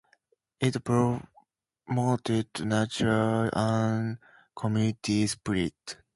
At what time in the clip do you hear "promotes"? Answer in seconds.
0.83-2.61